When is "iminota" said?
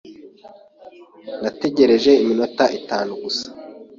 2.23-2.65